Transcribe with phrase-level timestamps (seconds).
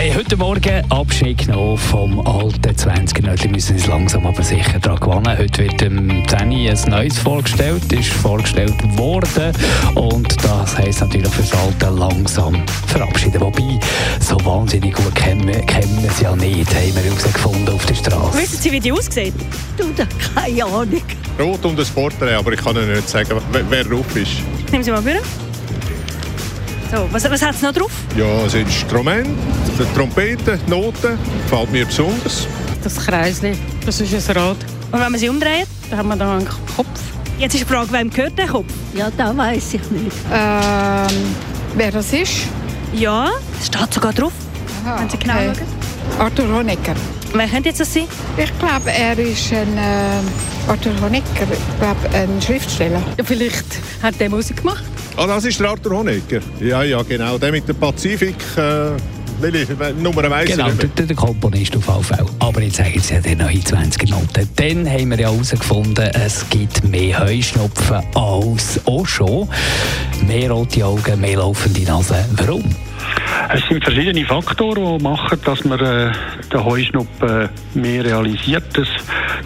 [0.00, 3.42] Wir haben heute Morgen Abschied genommen vom alten 20er.
[3.42, 5.36] Wir müssen uns langsam aber sicher daran gewöhnen.
[5.38, 9.52] Heute wird dem Danny ein neues vorgestellt, ist vorgestellt worden.
[9.96, 13.42] Und das heisst natürlich für das Alte langsam verabschieden.
[13.42, 13.78] Wobei,
[14.20, 18.38] so wahnsinnig gut kennen, kennen wir es ja nicht, haben wir herausgefunden auf der Straße.
[18.38, 19.34] Wissen Sie, wie die aussieht?
[19.76, 21.02] Du, da keine Ahnung.
[21.38, 24.32] Rot um das Porträt, aber ich kann Ihnen nicht sagen, wer, wer drauf ist.
[24.72, 25.20] Nehmen Sie mal bitte.
[26.90, 27.92] So, was, was hat es noch drauf?
[28.16, 29.28] Ja, das Instrument,
[29.78, 32.48] die Trompete, die Noten, gefällt mir besonders.
[32.82, 34.56] Das Kreisli, das ist ein Rad.
[34.90, 35.68] Und wenn man sie umdreht?
[35.88, 36.88] Da haben wir da einen Kopf.
[37.38, 38.72] Jetzt ist die Frage, wem gehört der Kopf?
[38.94, 40.16] Ja, da weiß ich nicht.
[40.32, 41.34] Ähm,
[41.76, 42.32] wer das ist?
[42.92, 43.30] Ja,
[43.60, 44.32] es steht sogar drauf.
[44.84, 45.52] Aha, Wenn Sie genau okay.
[45.56, 46.26] schauen.
[46.26, 46.94] Arthur Honecker.
[47.32, 48.08] Wer könnte jetzt das sein?
[48.36, 53.00] Ich glaube, er ist ein äh, Arthur Honecker, ich glaube, ein Schriftsteller.
[53.16, 53.66] Ja, vielleicht
[54.02, 54.82] hat er Musik gemacht.
[55.16, 56.40] Ah, das ist der Arthur Honegger.
[56.60, 57.38] Ja, ja, genau.
[57.38, 58.36] Der mit dem Pazifik.
[58.56, 58.92] Äh,
[59.40, 62.26] welche Nummer weiss Genau, der, der Komponist auf alle Fälle.
[62.40, 64.48] Aber jetzt sagen Sie ja die neue 20er Noten.
[64.56, 69.48] Dann haben wir ja herausgefunden, es gibt mehr Heuschnupfen als auch schon.
[70.26, 72.24] Mehr rote Augen, mehr laufende Nase.
[72.36, 72.64] Warum?
[73.52, 76.12] Es sind verschiedene Faktoren, die machen, dass man äh,
[76.52, 78.64] den Heuschnupfen mehr realisiert.
[78.74, 78.88] Das,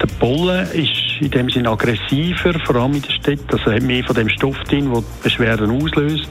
[0.00, 3.52] der Pollen ist in dem Sinne aggressiver, vor allem in der Stadt.
[3.52, 6.28] Also hat mehr von dem Stoff drin, der Beschwerden auslöst.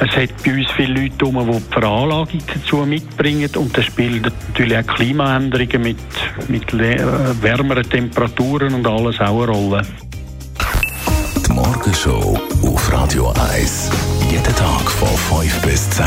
[0.00, 4.22] Es hat bei uns viele Leute herum, die die Veranlagung dazu mitbringen und das spielt
[4.22, 5.98] natürlich auch Klimaänderungen mit,
[6.48, 6.98] mit äh,
[7.42, 9.82] wärmeren Temperaturen und alles auch eine Rolle.
[11.46, 13.90] Die Morgenshow auf Radio 1.
[14.30, 16.06] Jeden Tag von 5 bis 10.